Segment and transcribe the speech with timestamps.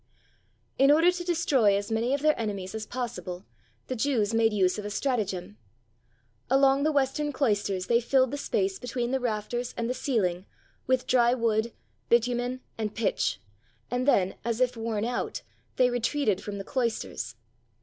[0.79, 3.45] ]In order to destroy as many of their enemies as possible,
[3.85, 5.57] the Jews made use of a stratagem.
[6.49, 10.47] Along the western cloisters they filled the space between the rafters and the ceiling
[10.87, 11.71] with dry wood,
[12.09, 13.39] bitumen, and pitch,
[13.91, 15.43] and then, as if worn out,
[15.75, 17.35] they retreated from the' cloisters.